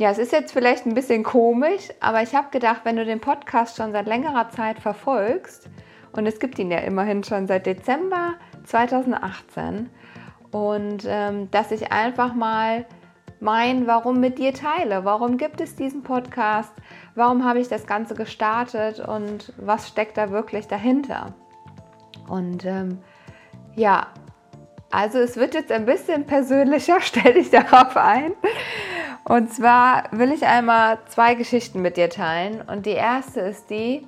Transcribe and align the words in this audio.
Ja, 0.00 0.08
es 0.08 0.16
ist 0.16 0.32
jetzt 0.32 0.52
vielleicht 0.52 0.86
ein 0.86 0.94
bisschen 0.94 1.22
komisch, 1.22 1.90
aber 2.00 2.22
ich 2.22 2.34
habe 2.34 2.48
gedacht, 2.50 2.80
wenn 2.84 2.96
du 2.96 3.04
den 3.04 3.20
Podcast 3.20 3.76
schon 3.76 3.92
seit 3.92 4.06
längerer 4.06 4.48
Zeit 4.48 4.80
verfolgst, 4.80 5.68
und 6.12 6.24
es 6.24 6.40
gibt 6.40 6.58
ihn 6.58 6.70
ja 6.70 6.78
immerhin 6.78 7.22
schon 7.22 7.46
seit 7.46 7.66
Dezember 7.66 8.32
2018, 8.64 9.90
und 10.52 11.04
ähm, 11.06 11.50
dass 11.50 11.70
ich 11.70 11.92
einfach 11.92 12.32
mal 12.32 12.86
mein 13.40 13.86
Warum 13.86 14.20
mit 14.20 14.38
dir 14.38 14.54
teile. 14.54 15.04
Warum 15.04 15.36
gibt 15.36 15.60
es 15.60 15.76
diesen 15.76 16.02
Podcast? 16.02 16.72
Warum 17.14 17.44
habe 17.44 17.58
ich 17.58 17.68
das 17.68 17.86
Ganze 17.86 18.14
gestartet 18.14 19.00
und 19.00 19.52
was 19.58 19.86
steckt 19.86 20.16
da 20.16 20.30
wirklich 20.30 20.66
dahinter? 20.66 21.34
Und 22.26 22.64
ähm, 22.64 23.00
ja, 23.76 24.06
also 24.90 25.18
es 25.18 25.36
wird 25.36 25.52
jetzt 25.52 25.70
ein 25.70 25.84
bisschen 25.84 26.24
persönlicher, 26.24 27.00
stell 27.02 27.34
dich 27.34 27.50
darauf 27.50 27.98
ein. 27.98 28.32
Und 29.24 29.52
zwar 29.52 30.04
will 30.12 30.32
ich 30.32 30.44
einmal 30.44 30.98
zwei 31.08 31.34
Geschichten 31.34 31.82
mit 31.82 31.96
dir 31.96 32.10
teilen. 32.10 32.62
Und 32.62 32.86
die 32.86 32.90
erste 32.90 33.40
ist 33.40 33.70
die, 33.70 34.06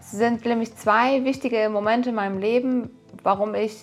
es 0.00 0.12
sind 0.12 0.44
nämlich 0.44 0.74
zwei 0.76 1.24
wichtige 1.24 1.68
Momente 1.68 2.10
in 2.10 2.14
meinem 2.14 2.38
Leben, 2.38 2.90
warum 3.22 3.54
ich 3.54 3.82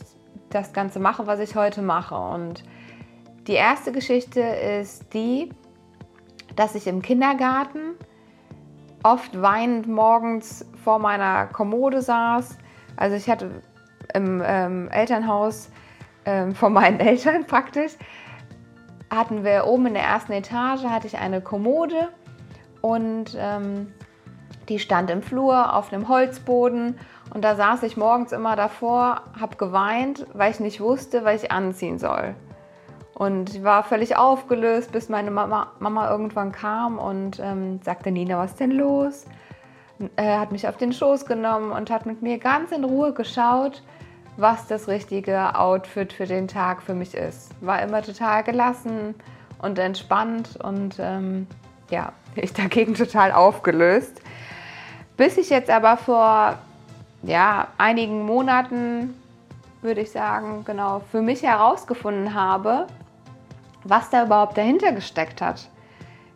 das 0.50 0.74
Ganze 0.74 1.00
mache, 1.00 1.28
was 1.28 1.40
ich 1.40 1.56
heute 1.56 1.82
mache. 1.82 2.16
Und 2.16 2.64
die 3.48 3.54
erste 3.54 3.92
Geschichte 3.92 4.40
ist 4.40 5.14
die, 5.14 5.50
dass 6.56 6.76
ich 6.76 6.88
im 6.88 7.02
Kindergarten 7.02 7.96
oft 9.04 9.42
weinend 9.42 9.88
morgens 9.88 10.66
vor 10.84 11.00
meiner 11.00 11.48
Kommode 11.48 12.02
saß. 12.02 12.58
Also 12.96 13.16
ich 13.16 13.30
hatte 13.30 13.62
im 14.14 14.42
ähm, 14.46 14.88
Elternhaus 14.90 15.70
ähm, 16.26 16.56
von 16.56 16.74
meinen 16.74 17.00
Eltern 17.02 17.46
praktisch 17.46 17.94
hatten 19.16 19.44
wir 19.44 19.66
oben 19.68 19.88
in 19.88 19.94
der 19.94 20.04
ersten 20.04 20.34
Etage 20.34 20.84
hatte 20.84 21.08
ich 21.08 21.18
eine 21.18 21.42
Kommode 21.42 22.10
und 22.82 23.38
ähm, 23.38 23.94
die 24.70 24.80
stand 24.80 25.10
im 25.10 25.22
Flur 25.22 25.76
auf 25.76 25.92
einem 25.92 26.08
Holzboden 26.08 26.98
und 27.34 27.44
da 27.44 27.56
saß 27.56 27.84
ich 27.84 27.98
morgens 27.98 28.32
immer 28.32 28.56
davor, 28.56 29.22
habe 29.40 29.56
geweint, 29.58 30.26
weil 30.34 30.52
ich 30.52 30.60
nicht 30.60 30.80
wusste, 30.80 31.26
was 31.26 31.44
ich 31.44 31.52
anziehen 31.52 32.00
soll. 32.00 32.36
Und 33.14 33.56
ich 33.56 33.64
war 33.64 33.84
völlig 33.84 34.18
aufgelöst, 34.18 34.92
bis 34.92 35.10
meine 35.10 35.32
Mama, 35.32 35.72
Mama 35.80 36.10
irgendwann 36.10 36.52
kam 36.52 36.98
und 36.98 37.40
ähm, 37.40 37.80
sagte, 37.84 38.12
Nina, 38.12 38.38
was 38.38 38.52
ist 38.52 38.60
denn 38.60 38.72
los? 38.72 39.26
Er 40.16 40.40
hat 40.40 40.52
mich 40.52 40.68
auf 40.68 40.78
den 40.78 40.92
Schoß 40.92 41.26
genommen 41.26 41.72
und 41.72 41.92
hat 41.92 42.06
mit 42.06 42.22
mir 42.22 42.40
ganz 42.40 42.72
in 42.72 42.84
Ruhe 42.84 43.14
geschaut, 43.14 43.84
was 44.38 44.68
das 44.68 44.88
richtige 44.88 45.58
Outfit 45.58 46.12
für 46.14 46.26
den 46.26 46.48
Tag 46.48 46.82
für 46.82 46.94
mich 46.94 47.14
ist. 47.14 47.52
War 47.62 47.82
immer 47.82 48.02
total 48.02 48.44
gelassen 48.44 49.16
und 49.60 49.78
entspannt 49.78 50.58
und 50.62 50.96
ähm, 51.00 51.48
ja, 51.90 52.14
ich 52.36 52.54
dagegen 52.54 52.96
total 52.96 53.32
aufgelöst. 53.32 54.22
Bis 55.18 55.38
ich 55.38 55.50
jetzt 55.50 55.70
aber 55.70 55.98
vor 55.98 56.58
ja, 57.22 57.68
einigen 57.78 58.26
Monaten, 58.26 59.14
würde 59.82 60.02
ich 60.02 60.12
sagen, 60.12 60.64
genau, 60.66 61.02
für 61.12 61.22
mich 61.22 61.44
herausgefunden 61.44 62.34
habe, 62.34 62.88
was 63.84 64.10
da 64.10 64.26
überhaupt 64.26 64.58
dahinter 64.58 64.92
gesteckt 64.92 65.42
hat. 65.42 65.70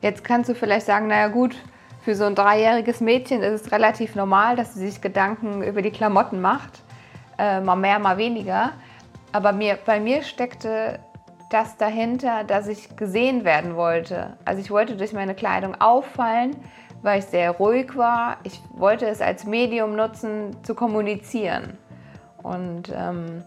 Jetzt 0.02 0.24
kannst 0.24 0.50
du 0.50 0.54
vielleicht 0.54 0.86
sagen, 0.86 1.08
naja 1.08 1.30
gut, 1.30 1.56
für 2.04 2.14
so 2.14 2.26
ein 2.26 2.36
dreijähriges 2.36 3.02
Mädchen 3.02 3.42
ist 3.42 3.66
es 3.66 3.72
relativ 3.72 4.16
normal, 4.16 4.56
dass 4.56 4.76
sie 4.76 4.88
sich 4.88 5.02
Gedanken 5.02 5.64
über 5.64 5.82
die 5.82 5.92
Klamotten 5.92 6.40
macht 6.40 6.84
äh, 7.38 7.62
mal 7.62 7.76
mehr, 7.76 8.00
mal 8.00 8.18
weniger. 8.18 8.72
Aber 9.32 9.52
mir, 9.52 9.78
bei 9.86 10.00
mir 10.00 10.24
steckte 10.24 11.00
das 11.50 11.78
dahinter, 11.78 12.44
dass 12.44 12.68
ich 12.68 12.96
gesehen 12.96 13.46
werden 13.46 13.76
wollte. 13.76 14.38
Also 14.46 14.62
ich 14.62 14.72
wollte 14.72 14.98
durch 14.98 15.14
meine 15.14 15.36
Kleidung 15.36 15.80
auffallen, 15.80 16.56
weil 17.02 17.20
ich 17.20 17.26
sehr 17.26 17.52
ruhig 17.52 17.96
war. 17.96 18.38
Ich 18.44 18.62
wollte 18.72 19.08
es 19.08 19.22
als 19.22 19.46
Medium 19.46 19.96
nutzen, 19.96 20.56
zu 20.64 20.76
kommunizieren. 20.76 21.78
Und 22.44 22.92
ähm, 22.96 23.44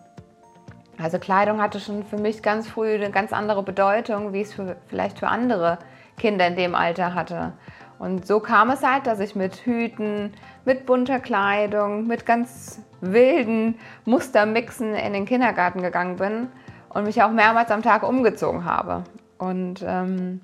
also 0.99 1.19
Kleidung 1.19 1.61
hatte 1.61 1.81
schon 1.81 2.05
für 2.05 2.19
mich 2.19 2.43
ganz 2.43 2.69
früh 2.69 2.95
eine 2.95 3.11
ganz 3.11 3.33
andere 3.33 3.63
Bedeutung, 3.63 4.33
wie 4.33 4.43
es 4.43 4.53
für, 4.53 4.77
vielleicht 4.89 5.19
für 5.19 5.29
andere 5.29 5.79
Kinder 6.19 6.47
in 6.47 6.57
dem 6.57 6.75
Alter 6.75 7.15
hatte. 7.15 7.53
Und 7.99 8.27
so 8.27 8.41
kam 8.41 8.71
es 8.71 8.83
halt, 8.83 9.07
dass 9.07 9.21
ich 9.21 9.35
mit 9.35 9.57
Hüten, 9.57 10.33
mit 10.65 10.87
bunter 10.87 11.21
Kleidung, 11.21 12.07
mit 12.07 12.27
ganz 12.27 12.81
wilden 13.01 13.79
Mustermixen 14.05 14.95
in 14.95 15.13
den 15.13 15.25
Kindergarten 15.25 15.83
gegangen 15.83 16.17
bin 16.17 16.49
und 16.91 17.05
mich 17.05 17.23
auch 17.23 17.31
mehrmals 17.31 17.71
am 17.71 17.83
Tag 17.83 18.03
umgezogen 18.03 18.65
habe. 18.65 19.05
Und 19.39 19.85
ähm, 19.87 20.41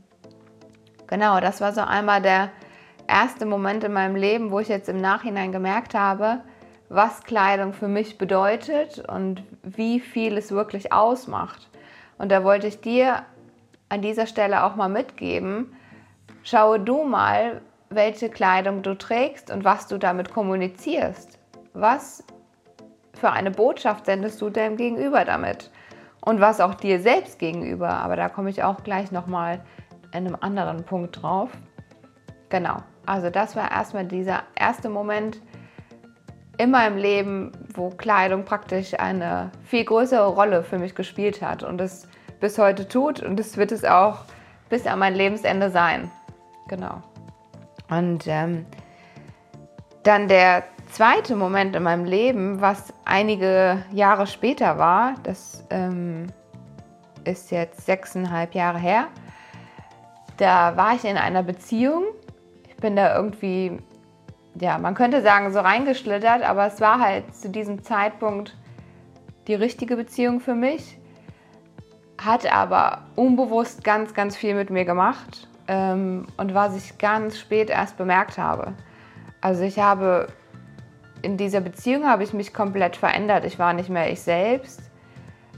genau, 1.07 1.41
das 1.41 1.61
war 1.61 1.73
so 1.73 1.83
einmal 1.83 2.23
der 2.23 2.51
erste 3.07 3.47
Moment 3.47 3.85
in 3.85 3.93
meinem 3.93 4.17
Leben, 4.17 4.51
wo 4.51 4.61
ich 4.61 4.69
jetzt 4.69 4.89
im 4.89 5.01
Nachhinein 5.01 5.53
gemerkt 5.53 5.95
habe, 5.95 6.41
was 6.89 7.25
Kleidung 7.25 7.73
für 7.73 7.89
mich 7.89 8.17
bedeutet 8.17 9.05
und 9.09 9.43
wie 9.63 10.01
viel 10.01 10.39
es 10.39 10.53
wirklich 10.53 10.93
ausmacht. 10.93 11.69
Und 12.17 12.33
da 12.33 12.45
wollte 12.45 12.67
ich 12.67 12.81
dir 12.81 13.23
an 13.89 14.03
dieser 14.03 14.27
Stelle 14.27 14.65
auch 14.65 14.77
mal 14.77 14.89
mitgeben, 14.89 15.77
Schaue 16.47 16.79
du 16.79 17.03
mal, 17.03 17.61
welche 17.91 18.29
Kleidung 18.29 18.83
du 18.83 18.97
trägst 18.97 19.51
und 19.51 19.65
was 19.65 19.87
du 19.87 19.99
damit 19.99 20.33
kommunizierst. 20.33 21.39
Was 21.73 22.25
für 23.15 23.31
eine 23.31 23.51
Botschaft 23.51 24.07
sendest 24.07 24.41
du 24.41 24.51
deinem 24.51 24.77
Gegenüber 24.77 25.25
damit? 25.25 25.71
Und 26.21 26.41
was 26.41 26.61
auch 26.61 26.75
dir 26.75 27.01
selbst 27.01 27.39
gegenüber. 27.39 27.89
Aber 27.89 28.17
da 28.17 28.29
komme 28.29 28.51
ich 28.51 28.63
auch 28.65 28.83
gleich 28.83 29.13
nochmal 29.13 29.61
in 30.13 30.27
einem 30.27 30.37
anderen 30.41 30.85
Punkt 30.85 31.23
drauf. 31.23 31.51
Genau. 32.49 32.79
Also 33.07 33.31
das 33.31 33.55
war 33.55 33.71
erstmal 33.71 34.05
dieser 34.05 34.43
erste 34.57 34.89
Moment 34.89 35.41
in 36.59 36.71
meinem 36.71 36.97
Leben, 36.97 37.53
wo 37.75 37.91
Kleidung 37.91 38.45
praktisch 38.45 38.99
eine 38.99 39.53
viel 39.65 39.85
größere 39.85 40.27
Rolle 40.27 40.63
für 40.63 40.79
mich 40.79 40.95
gespielt 40.95 41.43
hat 41.43 41.63
und 41.63 41.81
es 41.81 42.09
bis 42.41 42.59
heute 42.59 42.89
tut 42.89 43.23
und 43.23 43.39
es 43.39 43.57
wird 43.57 43.73
es 43.73 43.85
auch 43.85 44.25
bis 44.69 44.87
an 44.87 44.99
mein 44.99 45.15
Lebensende 45.15 45.71
sein. 45.71 46.11
Genau. 46.69 47.03
Und 47.89 48.27
ähm, 48.27 48.67
dann 50.03 50.29
der 50.29 50.65
zweite 50.91 51.37
Moment 51.37 51.77
in 51.77 51.83
meinem 51.83 52.05
Leben, 52.05 52.61
was 52.61 52.93
einige 53.05 53.85
Jahre 53.93 54.27
später 54.27 54.79
war, 54.79 55.15
das 55.23 55.65
ähm, 55.71 56.27
ist 57.25 57.51
jetzt 57.51 57.85
sechseinhalb 57.87 58.55
Jahre 58.55 58.79
her, 58.79 59.09
da 60.37 60.77
war 60.77 60.95
ich 60.95 61.05
in 61.05 61.17
einer 61.17 61.43
Beziehung. 61.43 62.05
Ich 62.69 62.77
bin 62.77 62.95
da 62.95 63.17
irgendwie, 63.17 63.79
ja, 64.61 64.79
man 64.79 64.95
könnte 64.95 65.23
sagen, 65.23 65.53
so 65.53 65.61
reingeschlittert, 65.61 66.43
aber 66.43 66.67
es 66.67 66.81
war 66.81 67.01
halt 67.01 67.35
zu 67.35 67.49
diesem 67.49 67.83
Zeitpunkt 67.83 68.57
die 69.47 69.55
richtige 69.55 69.97
Beziehung 69.97 70.41
für 70.41 70.55
mich. 70.55 70.99
Hat 72.23 72.51
aber 72.51 73.03
unbewusst 73.15 73.85
ganz, 73.85 74.15
ganz 74.15 74.37
viel 74.37 74.55
mit 74.55 74.71
mir 74.71 74.85
gemacht 74.85 75.49
ähm, 75.69 76.27
und 76.37 76.55
was 76.55 76.77
ich 76.77 76.99
ganz 76.99 77.39
spät 77.39 77.71
erst 77.71 77.97
bemerkt 77.97 78.39
habe. 78.39 78.73
Also 79.41 79.63
ich 79.63 79.79
habe 79.79 80.29
in 81.23 81.37
dieser 81.37 81.61
Beziehung 81.61 82.07
habe 82.07 82.23
ich 82.23 82.33
mich 82.33 82.55
komplett 82.55 82.97
verändert. 82.97 83.45
Ich 83.45 83.59
war 83.59 83.73
nicht 83.73 83.89
mehr 83.89 84.11
ich 84.11 84.21
selbst. 84.21 84.81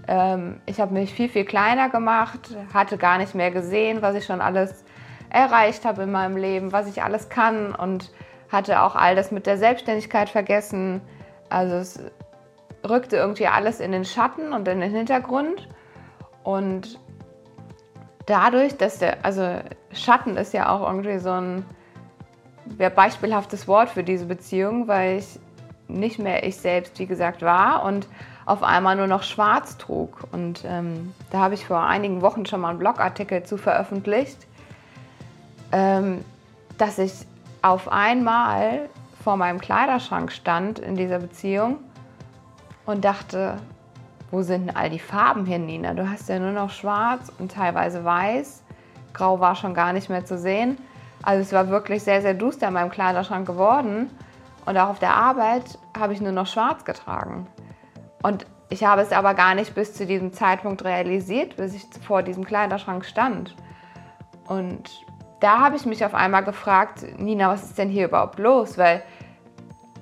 Ähm, 0.07 0.61
ich 0.67 0.81
habe 0.81 0.95
mich 0.95 1.13
viel, 1.13 1.29
viel 1.29 1.45
kleiner 1.45 1.91
gemacht, 1.91 2.57
hatte 2.73 2.97
gar 2.97 3.19
nicht 3.19 3.35
mehr 3.35 3.51
gesehen, 3.51 4.01
was 4.01 4.15
ich 4.15 4.25
schon 4.25 4.41
alles 4.41 4.85
erreicht 5.31 5.85
habe 5.85 6.05
in 6.05 6.13
meinem 6.13 6.37
Leben, 6.37 6.73
was 6.73 6.89
ich 6.89 7.03
alles 7.03 7.29
kann 7.29 7.75
und 7.75 8.11
hatte 8.51 8.81
auch 8.81 8.97
all 8.97 9.15
das 9.15 9.31
mit 9.31 9.47
der 9.47 9.59
Selbstständigkeit 9.59 10.31
vergessen. 10.31 11.03
Also 11.51 11.75
es 11.77 12.01
rückte 12.89 13.17
irgendwie 13.17 13.47
alles 13.47 13.81
in 13.81 13.93
den 13.93 14.07
Schatten 14.07 14.53
und 14.55 14.67
in 14.69 14.81
den 14.81 14.95
Hintergrund. 14.95 15.69
Und 16.45 16.99
dadurch, 18.29 18.77
dass 18.77 18.99
der, 18.99 19.25
also 19.25 19.59
Schatten 19.93 20.37
ist 20.37 20.53
ja 20.53 20.69
auch 20.69 20.87
irgendwie 20.87 21.19
so 21.19 21.31
ein 21.31 21.65
beispielhaftes 22.95 23.67
Wort 23.67 23.89
für 23.89 24.05
diese 24.05 24.27
Beziehung, 24.27 24.87
weil 24.87 25.19
ich 25.19 25.41
nicht 25.89 26.19
mehr 26.19 26.45
ich 26.47 26.57
selbst, 26.57 26.99
wie 26.99 27.07
gesagt, 27.07 27.41
war 27.43 27.85
und 27.85 28.07
auf 28.45 28.63
einmal 28.63 28.97
nur 28.97 29.07
noch 29.07 29.23
schwarz 29.23 29.79
trug. 29.79 30.25
Und 30.33 30.65
ähm, 30.67 31.15
da 31.31 31.39
habe 31.39 31.55
ich 31.55 31.67
vor 31.67 31.83
einigen 31.83 32.21
Wochen 32.21 32.45
schon 32.45 32.61
mal 32.61 32.71
einen 32.71 32.79
Blogartikel 32.79 33.43
zu 33.43 33.57
veröffentlicht, 33.57 34.47
ähm, 35.73 36.25
dass 36.77 36.99
ich 36.99 37.13
auf 37.63 37.91
einmal 37.91 38.89
vor 39.25 39.37
meinem 39.37 39.61
Kleiderschrank 39.61 40.31
stand 40.31 40.79
in 40.79 40.95
dieser 40.95 41.19
Beziehung 41.19 41.79
und 42.85 43.05
dachte, 43.05 43.57
wo 44.31 44.43
sind 44.43 44.69
denn 44.69 44.77
all 44.77 44.91
die 44.91 44.99
Farben 44.99 45.47
hier, 45.47 45.59
Nina? 45.59 45.95
Du 45.95 46.09
hast 46.09 46.29
ja 46.29 46.39
nur 46.39 46.53
noch 46.53 46.71
schwarz 46.71 47.33
und 47.39 47.53
teilweise 47.53 48.05
weiß. 48.05 48.63
Grau 49.15 49.41
war 49.41 49.57
schon 49.57 49.75
gar 49.75 49.93
nicht 49.93 50.11
mehr 50.11 50.25
zu 50.25 50.39
sehen. 50.39 50.79
Also 51.23 51.43
es 51.43 51.53
war 51.53 51.69
wirklich 51.69 52.03
sehr, 52.03 52.21
sehr 52.23 52.35
duster 52.35 52.69
in 52.69 52.75
meinem 52.75 52.91
Kleiderschrank 52.91 53.47
geworden. 53.47 54.11
Und 54.67 54.77
auch 54.77 54.91
auf 54.91 54.99
der 54.99 55.15
Arbeit 55.15 55.79
habe 55.99 56.13
ich 56.13 56.21
nur 56.21 56.33
noch 56.33 56.47
schwarz 56.47 56.85
getragen. 56.85 57.47
Und 58.23 58.47
ich 58.69 58.85
habe 58.85 59.01
es 59.01 59.13
aber 59.13 59.33
gar 59.35 59.55
nicht 59.55 59.75
bis 59.75 59.95
zu 59.95 60.05
diesem 60.05 60.33
Zeitpunkt 60.33 60.85
realisiert, 60.85 61.57
bis 61.57 61.75
ich 61.75 61.87
vor 62.07 62.23
diesem 62.23 62.45
Kleiderschrank 62.45 63.07
stand. 63.07 63.57
Und 64.47 64.91
da 65.41 65.61
habe 65.61 65.77
ich 65.77 65.87
mich 65.87 66.05
auf 66.05 66.15
einmal 66.15 66.45
gefragt, 66.45 67.05
Nina, 67.19 67.49
was 67.49 67.65
ist 67.65 67.79
denn 67.79 67.89
hier 67.89 68.07
überhaupt 68.09 68.39
los? 68.39 68.77
Weil 68.77 69.03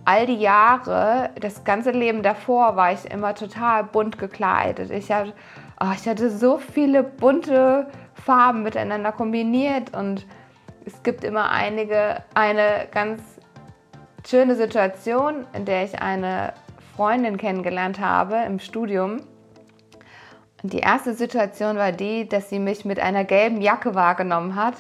all 0.07 0.25
die 0.25 0.37
Jahre, 0.37 1.31
das 1.41 1.65
ganze 1.65 1.91
Leben 1.91 2.23
davor, 2.23 2.77
war 2.77 2.93
ich 2.93 3.05
immer 3.11 3.35
total 3.35 3.85
bunt 3.85 4.19
gekleidet. 4.19 4.91
Ich 4.91 5.11
hatte, 5.11 5.35
oh, 5.81 5.93
ich 5.95 6.09
hatte 6.09 6.31
so 6.31 6.59
viele 6.59 7.03
bunte 7.03 7.89
Farben 8.15 8.63
miteinander 8.63 9.11
kombiniert 9.11 9.97
und 9.97 10.25
es 10.87 11.03
gibt 11.03 11.25
immer 11.25 11.51
einige, 11.51 12.23
eine 12.35 12.87
ganz 12.93 13.21
schöne 14.25 14.55
Situation, 14.55 15.45
in 15.53 15.65
der 15.65 15.85
ich 15.85 16.01
eine 16.01 16.55
Freundin 16.95 17.37
kennengelernt 17.37 17.99
habe 17.99 18.37
im 18.47 18.61
Studium. 18.61 19.21
Und 20.63 20.73
die 20.73 20.79
erste 20.79 21.15
Situation 21.15 21.77
war 21.77 21.91
die, 21.91 22.29
dass 22.29 22.49
sie 22.49 22.61
mich 22.61 22.85
mit 22.85 23.01
einer 23.01 23.25
gelben 23.25 23.61
Jacke 23.61 23.97
wahrgenommen 23.97 24.55
hat 24.55 24.75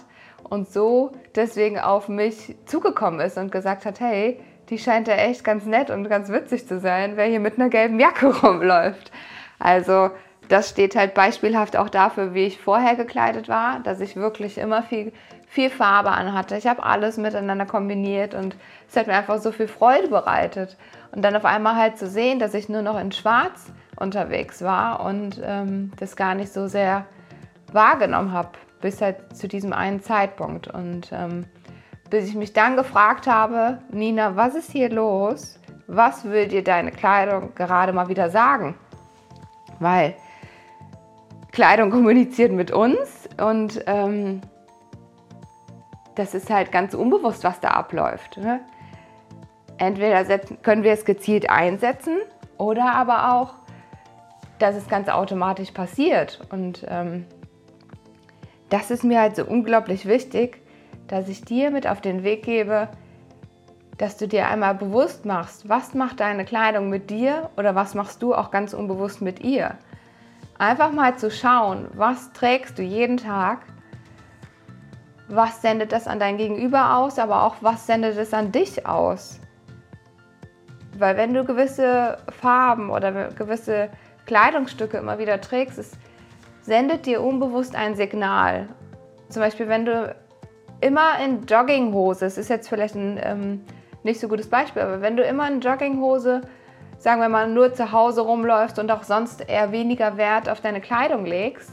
und 0.44 0.68
so 0.68 1.10
deswegen 1.34 1.80
auf 1.80 2.08
mich 2.08 2.54
zugekommen 2.66 3.18
ist 3.18 3.36
und 3.36 3.50
gesagt 3.50 3.84
hat, 3.86 3.98
hey, 3.98 4.40
die 4.70 4.78
scheint 4.78 5.08
ja 5.08 5.14
echt 5.14 5.44
ganz 5.44 5.64
nett 5.64 5.90
und 5.90 6.08
ganz 6.08 6.28
witzig 6.28 6.66
zu 6.66 6.80
sein, 6.80 7.16
wer 7.16 7.26
hier 7.26 7.40
mit 7.40 7.58
einer 7.58 7.68
gelben 7.68 8.00
Jacke 8.00 8.26
rumläuft. 8.42 9.10
Also 9.58 10.10
das 10.48 10.70
steht 10.70 10.94
halt 10.94 11.14
beispielhaft 11.14 11.76
auch 11.76 11.88
dafür, 11.88 12.34
wie 12.34 12.46
ich 12.46 12.60
vorher 12.60 12.94
gekleidet 12.94 13.48
war, 13.48 13.80
dass 13.80 14.00
ich 14.00 14.16
wirklich 14.16 14.58
immer 14.58 14.82
viel 14.82 15.12
viel 15.48 15.70
Farbe 15.70 16.10
anhatte. 16.10 16.56
Ich 16.56 16.66
habe 16.66 16.82
alles 16.82 17.16
miteinander 17.16 17.66
kombiniert 17.66 18.34
und 18.34 18.56
es 18.88 18.96
hat 18.96 19.06
mir 19.06 19.14
einfach 19.14 19.38
so 19.38 19.52
viel 19.52 19.68
Freude 19.68 20.08
bereitet. 20.08 20.76
Und 21.12 21.22
dann 21.22 21.36
auf 21.36 21.44
einmal 21.44 21.76
halt 21.76 21.98
zu 21.98 22.06
sehen, 22.06 22.38
dass 22.38 22.52
ich 22.52 22.68
nur 22.68 22.82
noch 22.82 22.98
in 22.98 23.12
Schwarz 23.12 23.72
unterwegs 23.98 24.60
war 24.62 25.00
und 25.04 25.40
ähm, 25.42 25.92
das 25.98 26.16
gar 26.16 26.34
nicht 26.34 26.52
so 26.52 26.66
sehr 26.66 27.06
wahrgenommen 27.72 28.32
habe, 28.32 28.50
bis 28.80 29.00
halt 29.00 29.34
zu 29.34 29.48
diesem 29.48 29.72
einen 29.72 30.02
Zeitpunkt. 30.02 30.68
Und 30.68 31.10
ähm, 31.12 31.46
bis 32.10 32.28
ich 32.28 32.34
mich 32.34 32.52
dann 32.52 32.76
gefragt 32.76 33.26
habe, 33.26 33.78
Nina, 33.90 34.36
was 34.36 34.54
ist 34.54 34.70
hier 34.70 34.90
los? 34.90 35.58
Was 35.86 36.24
will 36.24 36.48
dir 36.48 36.64
deine 36.64 36.90
Kleidung 36.90 37.54
gerade 37.54 37.92
mal 37.92 38.08
wieder 38.08 38.30
sagen? 38.30 38.76
Weil 39.78 40.14
Kleidung 41.52 41.90
kommuniziert 41.90 42.52
mit 42.52 42.70
uns 42.70 43.28
und 43.38 43.82
ähm, 43.86 44.40
das 46.14 46.34
ist 46.34 46.50
halt 46.50 46.72
ganz 46.72 46.94
unbewusst, 46.94 47.44
was 47.44 47.60
da 47.60 47.68
abläuft. 47.68 48.38
Ne? 48.38 48.60
Entweder 49.78 50.38
können 50.62 50.82
wir 50.82 50.92
es 50.92 51.04
gezielt 51.04 51.50
einsetzen 51.50 52.18
oder 52.58 52.92
aber 52.92 53.34
auch, 53.34 53.54
dass 54.58 54.74
es 54.74 54.88
ganz 54.88 55.08
automatisch 55.08 55.70
passiert. 55.70 56.40
Und 56.50 56.84
ähm, 56.88 57.26
das 58.70 58.90
ist 58.90 59.04
mir 59.04 59.20
halt 59.20 59.36
so 59.36 59.44
unglaublich 59.44 60.06
wichtig, 60.06 60.62
dass 61.08 61.28
ich 61.28 61.42
dir 61.42 61.70
mit 61.70 61.86
auf 61.86 62.00
den 62.00 62.22
Weg 62.22 62.42
gebe, 62.44 62.88
dass 63.98 64.16
du 64.16 64.28
dir 64.28 64.48
einmal 64.48 64.74
bewusst 64.74 65.24
machst, 65.24 65.68
was 65.68 65.94
macht 65.94 66.20
deine 66.20 66.44
Kleidung 66.44 66.90
mit 66.90 67.10
dir 67.10 67.50
oder 67.56 67.74
was 67.74 67.94
machst 67.94 68.22
du 68.22 68.34
auch 68.34 68.50
ganz 68.50 68.74
unbewusst 68.74 69.22
mit 69.22 69.40
ihr. 69.40 69.76
Einfach 70.58 70.92
mal 70.92 71.16
zu 71.16 71.30
schauen, 71.30 71.88
was 71.94 72.32
trägst 72.32 72.78
du 72.78 72.82
jeden 72.82 73.16
Tag 73.16 73.60
was 75.28 75.60
sendet 75.60 75.92
das 75.92 76.06
an 76.06 76.20
dein 76.20 76.36
Gegenüber 76.36 76.96
aus, 76.96 77.18
aber 77.18 77.42
auch 77.42 77.56
was 77.60 77.86
sendet 77.86 78.16
es 78.16 78.32
an 78.32 78.52
dich 78.52 78.86
aus. 78.86 79.40
Weil 80.98 81.16
wenn 81.16 81.34
du 81.34 81.44
gewisse 81.44 82.18
Farben 82.40 82.90
oder 82.90 83.30
gewisse 83.30 83.90
Kleidungsstücke 84.26 84.96
immer 84.96 85.18
wieder 85.18 85.40
trägst, 85.40 85.78
es 85.78 85.92
sendet 86.62 87.06
dir 87.06 87.22
unbewusst 87.22 87.74
ein 87.74 87.94
Signal. 87.94 88.68
Zum 89.28 89.42
Beispiel, 89.42 89.68
wenn 89.68 89.84
du 89.84 90.14
immer 90.80 91.18
in 91.24 91.46
Jogginghose, 91.46 92.26
es 92.26 92.38
ist 92.38 92.50
jetzt 92.50 92.68
vielleicht 92.68 92.94
ein 92.94 93.20
ähm, 93.22 93.64
nicht 94.02 94.20
so 94.20 94.28
gutes 94.28 94.48
Beispiel, 94.48 94.82
aber 94.82 95.00
wenn 95.00 95.16
du 95.16 95.22
immer 95.22 95.48
in 95.48 95.60
Jogginghose, 95.60 96.42
sagen 96.98 97.20
wir 97.20 97.28
mal, 97.28 97.48
nur 97.48 97.74
zu 97.74 97.92
Hause 97.92 98.22
rumläufst 98.22 98.78
und 98.78 98.90
auch 98.90 99.02
sonst 99.02 99.46
eher 99.48 99.72
weniger 99.72 100.16
Wert 100.16 100.48
auf 100.48 100.60
deine 100.60 100.80
Kleidung 100.80 101.26
legst, 101.26 101.72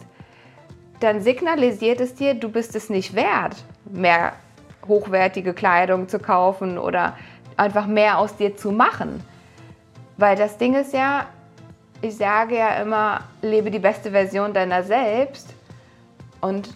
dann 0.99 1.21
signalisiert 1.21 2.01
es 2.01 2.15
dir, 2.15 2.33
du 2.33 2.49
bist 2.49 2.75
es 2.75 2.89
nicht 2.89 3.15
wert, 3.15 3.55
mehr 3.85 4.33
hochwertige 4.87 5.53
Kleidung 5.53 6.07
zu 6.07 6.19
kaufen 6.19 6.77
oder 6.77 7.15
einfach 7.57 7.85
mehr 7.85 8.17
aus 8.17 8.35
dir 8.35 8.57
zu 8.57 8.71
machen. 8.71 9.23
Weil 10.17 10.35
das 10.35 10.57
Ding 10.57 10.75
ist 10.75 10.93
ja, 10.93 11.27
ich 12.01 12.17
sage 12.17 12.57
ja 12.57 12.81
immer, 12.81 13.21
lebe 13.41 13.71
die 13.71 13.79
beste 13.79 14.11
Version 14.11 14.53
deiner 14.53 14.83
selbst. 14.83 15.53
Und 16.41 16.75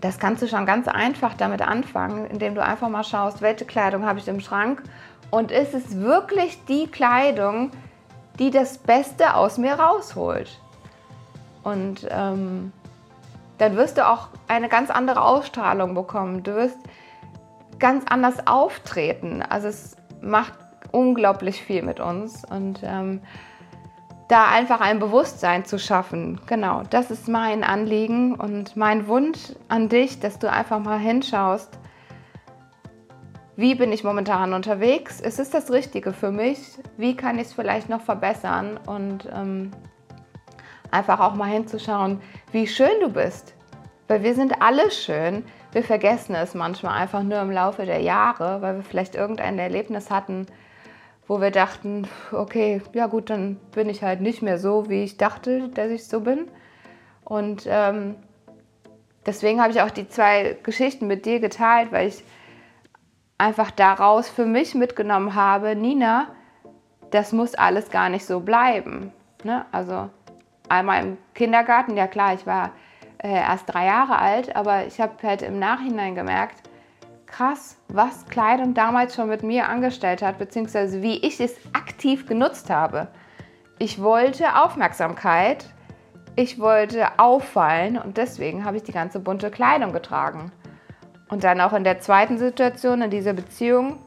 das 0.00 0.18
kannst 0.18 0.42
du 0.42 0.48
schon 0.48 0.66
ganz 0.66 0.86
einfach 0.88 1.34
damit 1.34 1.62
anfangen, 1.62 2.26
indem 2.26 2.54
du 2.54 2.62
einfach 2.62 2.88
mal 2.88 3.04
schaust, 3.04 3.42
welche 3.42 3.64
Kleidung 3.64 4.06
habe 4.06 4.18
ich 4.18 4.28
im 4.28 4.40
Schrank 4.40 4.82
und 5.30 5.50
ist 5.50 5.74
es 5.74 5.98
wirklich 5.98 6.64
die 6.66 6.86
Kleidung, 6.86 7.70
die 8.38 8.50
das 8.50 8.78
Beste 8.78 9.34
aus 9.34 9.58
mir 9.58 9.74
rausholt. 9.74 10.60
Und 11.64 12.06
ähm, 12.10 12.72
dann 13.58 13.76
wirst 13.76 13.98
du 13.98 14.06
auch 14.06 14.28
eine 14.46 14.68
ganz 14.68 14.90
andere 14.90 15.22
Ausstrahlung 15.22 15.94
bekommen. 15.94 16.44
Du 16.44 16.54
wirst 16.54 16.78
ganz 17.78 18.04
anders 18.08 18.46
auftreten. 18.46 19.42
Also 19.42 19.68
es 19.68 19.96
macht 20.20 20.54
unglaublich 20.92 21.62
viel 21.62 21.82
mit 21.82 22.00
uns 22.00 22.44
und 22.48 22.80
ähm, 22.82 23.20
da 24.28 24.48
einfach 24.48 24.80
ein 24.80 24.98
Bewusstsein 24.98 25.64
zu 25.64 25.78
schaffen. 25.78 26.40
Genau, 26.46 26.82
das 26.90 27.10
ist 27.10 27.28
mein 27.28 27.64
Anliegen 27.64 28.34
und 28.34 28.76
mein 28.76 29.08
Wunsch 29.08 29.38
an 29.68 29.88
dich, 29.88 30.20
dass 30.20 30.38
du 30.38 30.50
einfach 30.50 30.78
mal 30.78 30.98
hinschaust, 30.98 31.78
wie 33.56 33.74
bin 33.74 33.90
ich 33.90 34.04
momentan 34.04 34.52
unterwegs? 34.52 35.20
Ist 35.20 35.40
es 35.40 35.50
das 35.50 35.72
Richtige 35.72 36.12
für 36.12 36.30
mich? 36.30 36.60
Wie 36.96 37.16
kann 37.16 37.40
ich 37.40 37.48
es 37.48 37.52
vielleicht 37.54 37.88
noch 37.88 38.02
verbessern? 38.02 38.78
Und 38.86 39.28
ähm, 39.34 39.72
einfach 40.92 41.18
auch 41.18 41.34
mal 41.34 41.48
hinzuschauen, 41.48 42.20
wie 42.52 42.68
schön 42.68 43.00
du 43.00 43.08
bist. 43.08 43.54
Weil 44.06 44.22
wir 44.22 44.36
sind 44.36 44.62
alle 44.62 44.92
schön. 44.92 45.44
Wir 45.72 45.82
vergessen 45.82 46.36
es 46.36 46.54
manchmal 46.54 47.00
einfach 47.00 47.24
nur 47.24 47.40
im 47.40 47.50
Laufe 47.50 47.84
der 47.84 48.00
Jahre, 48.00 48.62
weil 48.62 48.76
wir 48.76 48.84
vielleicht 48.84 49.16
irgendein 49.16 49.58
Erlebnis 49.58 50.08
hatten, 50.08 50.46
wo 51.28 51.40
wir 51.42 51.50
dachten, 51.50 52.08
okay, 52.32 52.80
ja 52.94 53.06
gut, 53.06 53.30
dann 53.30 53.56
bin 53.72 53.88
ich 53.90 54.02
halt 54.02 54.22
nicht 54.22 54.42
mehr 54.42 54.58
so, 54.58 54.88
wie 54.88 55.04
ich 55.04 55.18
dachte, 55.18 55.68
dass 55.68 55.90
ich 55.90 56.08
so 56.08 56.22
bin. 56.22 56.48
Und 57.22 57.64
ähm, 57.68 58.16
deswegen 59.26 59.60
habe 59.60 59.70
ich 59.70 59.82
auch 59.82 59.90
die 59.90 60.08
zwei 60.08 60.56
Geschichten 60.62 61.06
mit 61.06 61.26
dir 61.26 61.38
geteilt, 61.38 61.92
weil 61.92 62.08
ich 62.08 62.24
einfach 63.36 63.70
daraus 63.70 64.28
für 64.28 64.46
mich 64.46 64.74
mitgenommen 64.74 65.34
habe, 65.34 65.76
Nina, 65.76 66.28
das 67.10 67.32
muss 67.32 67.54
alles 67.54 67.90
gar 67.90 68.08
nicht 68.08 68.24
so 68.24 68.40
bleiben. 68.40 69.12
Ne? 69.44 69.66
Also 69.70 70.08
einmal 70.70 71.02
im 71.04 71.18
Kindergarten, 71.34 71.96
ja 71.96 72.06
klar, 72.06 72.34
ich 72.34 72.46
war 72.46 72.72
äh, 73.18 73.28
erst 73.28 73.72
drei 73.72 73.84
Jahre 73.86 74.18
alt, 74.18 74.56
aber 74.56 74.86
ich 74.86 74.98
habe 74.98 75.14
halt 75.22 75.42
im 75.42 75.58
Nachhinein 75.58 76.14
gemerkt, 76.14 76.67
krass, 77.28 77.76
was 77.88 78.26
Kleidung 78.26 78.74
damals 78.74 79.14
schon 79.14 79.28
mit 79.28 79.42
mir 79.42 79.68
angestellt 79.68 80.22
hat, 80.22 80.38
beziehungsweise 80.38 81.02
wie 81.02 81.18
ich 81.18 81.40
es 81.40 81.54
aktiv 81.72 82.26
genutzt 82.26 82.70
habe. 82.70 83.08
Ich 83.78 84.02
wollte 84.02 84.56
Aufmerksamkeit, 84.56 85.66
ich 86.36 86.58
wollte 86.58 87.18
auffallen 87.18 87.98
und 87.98 88.16
deswegen 88.16 88.64
habe 88.64 88.76
ich 88.76 88.82
die 88.82 88.92
ganze 88.92 89.20
bunte 89.20 89.50
Kleidung 89.50 89.92
getragen. 89.92 90.52
Und 91.28 91.44
dann 91.44 91.60
auch 91.60 91.72
in 91.72 91.84
der 91.84 92.00
zweiten 92.00 92.38
Situation, 92.38 93.02
in 93.02 93.10
dieser 93.10 93.34
Beziehung, 93.34 93.98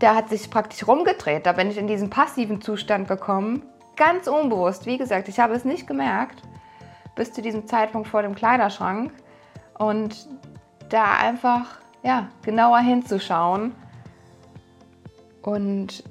da 0.00 0.14
hat 0.14 0.28
sich 0.28 0.50
praktisch 0.50 0.86
rumgedreht. 0.86 1.46
Da 1.46 1.52
bin 1.52 1.70
ich 1.70 1.78
in 1.78 1.86
diesen 1.86 2.10
passiven 2.10 2.60
Zustand 2.60 3.08
gekommen, 3.08 3.62
ganz 3.96 4.26
unbewusst. 4.26 4.86
Wie 4.86 4.98
gesagt, 4.98 5.28
ich 5.28 5.38
habe 5.38 5.54
es 5.54 5.64
nicht 5.64 5.86
gemerkt 5.86 6.42
bis 7.14 7.32
zu 7.32 7.42
diesem 7.42 7.66
Zeitpunkt 7.66 8.08
vor 8.08 8.22
dem 8.22 8.34
Kleiderschrank 8.34 9.12
und 9.78 10.28
da 10.88 11.16
einfach 11.18 11.78
ja, 12.02 12.28
genauer 12.42 12.78
hinzuschauen. 12.78 13.72
Und 15.42 16.04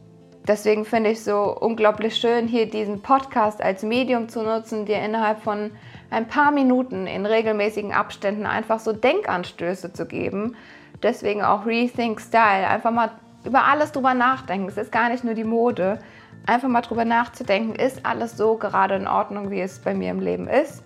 deswegen 0.47 0.85
finde 0.85 1.11
ich 1.11 1.23
so 1.23 1.55
unglaublich 1.59 2.15
schön, 2.15 2.47
hier 2.47 2.69
diesen 2.69 3.01
Podcast 3.01 3.61
als 3.61 3.83
Medium 3.83 4.29
zu 4.29 4.43
nutzen, 4.43 4.85
dir 4.85 4.99
innerhalb 4.99 5.41
von 5.41 5.71
ein 6.09 6.27
paar 6.27 6.51
Minuten 6.51 7.07
in 7.07 7.25
regelmäßigen 7.25 7.93
Abständen 7.93 8.45
einfach 8.45 8.79
so 8.79 8.93
Denkanstöße 8.93 9.93
zu 9.93 10.05
geben. 10.05 10.55
Deswegen 11.01 11.43
auch 11.43 11.65
Rethink 11.65 12.21
Style. 12.21 12.67
Einfach 12.67 12.91
mal 12.91 13.11
über 13.43 13.65
alles 13.65 13.91
drüber 13.91 14.13
nachdenken. 14.13 14.67
Es 14.67 14.77
ist 14.77 14.91
gar 14.91 15.09
nicht 15.09 15.23
nur 15.23 15.33
die 15.33 15.43
Mode. 15.43 15.99
Einfach 16.45 16.69
mal 16.69 16.81
drüber 16.81 17.05
nachzudenken, 17.05 17.75
ist 17.75 18.05
alles 18.05 18.35
so 18.35 18.57
gerade 18.57 18.95
in 18.95 19.07
Ordnung, 19.07 19.49
wie 19.49 19.61
es 19.61 19.79
bei 19.79 19.93
mir 19.93 20.11
im 20.11 20.19
Leben 20.19 20.47
ist? 20.47 20.83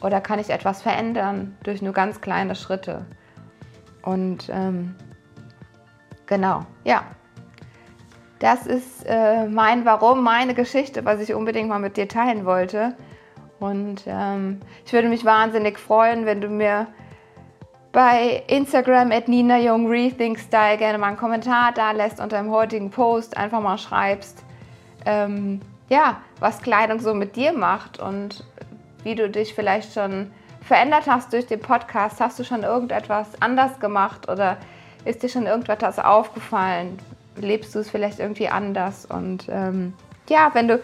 Oder 0.00 0.20
kann 0.20 0.38
ich 0.38 0.50
etwas 0.50 0.82
verändern 0.82 1.56
durch 1.64 1.82
nur 1.82 1.92
ganz 1.92 2.20
kleine 2.20 2.54
Schritte? 2.54 3.04
Und 4.02 4.48
ähm, 4.52 4.94
genau, 6.26 6.64
ja. 6.84 7.04
Das 8.38 8.66
ist 8.66 9.04
äh, 9.06 9.46
mein 9.46 9.84
Warum, 9.84 10.22
meine 10.22 10.54
Geschichte, 10.54 11.04
was 11.04 11.20
ich 11.20 11.34
unbedingt 11.34 11.68
mal 11.68 11.78
mit 11.78 11.98
dir 11.98 12.08
teilen 12.08 12.46
wollte. 12.46 12.96
Und 13.58 14.04
ähm, 14.06 14.60
ich 14.86 14.92
würde 14.94 15.08
mich 15.08 15.26
wahnsinnig 15.26 15.78
freuen, 15.78 16.24
wenn 16.24 16.40
du 16.40 16.48
mir 16.48 16.86
bei 17.92 18.44
Instagram 18.46 19.12
at 19.12 19.28
Nina 19.28 19.58
Jung 19.58 19.88
Rethink 19.88 20.38
Style 20.38 20.78
gerne 20.78 20.96
mal 20.96 21.08
einen 21.08 21.16
Kommentar 21.16 21.72
da 21.72 21.90
lässt 21.90 22.20
unter 22.20 22.38
dem 22.38 22.50
heutigen 22.50 22.90
Post, 22.90 23.36
einfach 23.36 23.60
mal 23.60 23.78
schreibst, 23.78 24.44
ähm, 25.04 25.60
ja, 25.88 26.22
was 26.38 26.62
Kleidung 26.62 27.00
so 27.00 27.14
mit 27.14 27.36
dir 27.36 27.52
macht 27.52 27.98
und 27.98 28.44
wie 29.02 29.14
du 29.14 29.28
dich 29.28 29.54
vielleicht 29.54 29.92
schon 29.92 30.30
verändert 30.70 31.08
hast 31.08 31.32
durch 31.32 31.48
den 31.48 31.58
Podcast. 31.58 32.20
Hast 32.20 32.38
du 32.38 32.44
schon 32.44 32.62
irgendetwas 32.62 33.26
anders 33.40 33.80
gemacht 33.80 34.28
oder 34.28 34.56
ist 35.04 35.20
dir 35.20 35.28
schon 35.28 35.46
irgendetwas 35.46 35.98
aufgefallen? 35.98 36.96
Lebst 37.34 37.74
du 37.74 37.80
es 37.80 37.90
vielleicht 37.90 38.20
irgendwie 38.20 38.48
anders? 38.48 39.04
Und 39.04 39.48
ähm, 39.48 39.94
ja, 40.28 40.50
wenn 40.52 40.68
du 40.68 40.80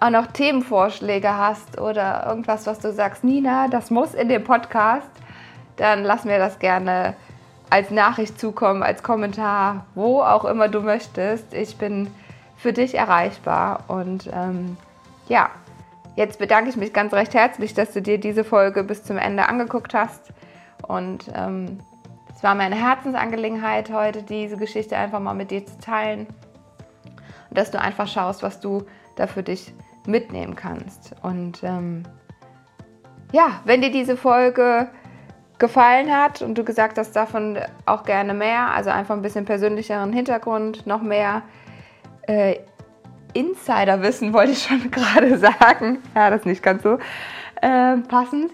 auch 0.00 0.10
noch 0.10 0.26
Themenvorschläge 0.26 1.36
hast 1.36 1.80
oder 1.80 2.26
irgendwas, 2.26 2.66
was 2.66 2.80
du 2.80 2.92
sagst, 2.92 3.22
Nina, 3.22 3.68
das 3.68 3.92
muss 3.92 4.12
in 4.12 4.28
dem 4.28 4.42
Podcast, 4.42 5.06
dann 5.76 6.02
lass 6.02 6.24
mir 6.24 6.38
das 6.38 6.58
gerne 6.58 7.14
als 7.70 7.92
Nachricht 7.92 8.40
zukommen, 8.40 8.82
als 8.82 9.04
Kommentar, 9.04 9.86
wo 9.94 10.20
auch 10.20 10.46
immer 10.46 10.66
du 10.66 10.80
möchtest. 10.80 11.54
Ich 11.54 11.76
bin 11.76 12.12
für 12.56 12.72
dich 12.72 12.96
erreichbar. 12.96 13.84
Und 13.86 14.28
ähm, 14.32 14.76
ja, 15.28 15.50
jetzt 16.18 16.40
bedanke 16.40 16.68
ich 16.68 16.76
mich 16.76 16.92
ganz 16.92 17.14
recht 17.14 17.32
herzlich, 17.32 17.74
dass 17.74 17.92
du 17.92 18.02
dir 18.02 18.18
diese 18.18 18.42
Folge 18.42 18.82
bis 18.82 19.04
zum 19.04 19.18
Ende 19.18 19.48
angeguckt 19.48 19.94
hast. 19.94 20.32
Und 20.88 21.30
ähm, 21.32 21.78
es 22.34 22.42
war 22.42 22.56
meine 22.56 22.74
Herzensangelegenheit 22.74 23.92
heute, 23.92 24.24
diese 24.24 24.56
Geschichte 24.56 24.96
einfach 24.96 25.20
mal 25.20 25.34
mit 25.34 25.52
dir 25.52 25.64
zu 25.64 25.78
teilen. 25.78 26.26
Und 27.48 27.56
dass 27.56 27.70
du 27.70 27.80
einfach 27.80 28.08
schaust, 28.08 28.42
was 28.42 28.58
du 28.58 28.82
da 29.14 29.28
für 29.28 29.44
dich 29.44 29.72
mitnehmen 30.06 30.56
kannst. 30.56 31.14
Und 31.22 31.62
ähm, 31.62 32.02
ja, 33.30 33.60
wenn 33.64 33.80
dir 33.80 33.92
diese 33.92 34.16
Folge 34.16 34.88
gefallen 35.60 36.12
hat 36.12 36.42
und 36.42 36.58
du 36.58 36.64
gesagt 36.64 36.98
hast, 36.98 37.14
davon 37.14 37.60
auch 37.86 38.02
gerne 38.02 38.34
mehr, 38.34 38.74
also 38.74 38.90
einfach 38.90 39.14
ein 39.14 39.22
bisschen 39.22 39.44
persönlicheren 39.44 40.12
Hintergrund, 40.12 40.84
noch 40.84 41.00
mehr 41.00 41.42
äh, 42.22 42.56
Insiderwissen, 43.34 44.32
wollte 44.32 44.52
ich 44.52 44.62
schon 44.62 44.90
gerade 44.90 45.38
sagen. 45.38 46.02
Ja, 46.14 46.30
das 46.30 46.40
ist 46.40 46.46
nicht 46.46 46.62
ganz 46.62 46.82
so 46.82 46.98
äh, 47.60 47.96
passend. 48.08 48.52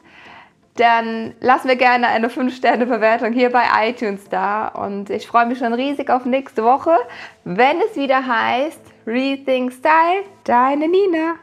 Dann 0.76 1.34
lass 1.40 1.64
mir 1.64 1.76
gerne 1.76 2.08
eine 2.08 2.28
5-Sterne-Bewertung 2.28 3.32
hier 3.32 3.50
bei 3.50 3.62
iTunes 3.88 4.28
da. 4.28 4.68
Und 4.68 5.08
ich 5.08 5.26
freue 5.26 5.46
mich 5.46 5.58
schon 5.58 5.72
riesig 5.72 6.10
auf 6.10 6.24
nächste 6.24 6.64
Woche, 6.64 6.96
wenn 7.44 7.76
es 7.80 7.96
wieder 7.96 8.26
heißt 8.26 8.80
Rethink 9.06 9.72
Style, 9.72 10.24
deine 10.42 10.88
Nina. 10.88 11.34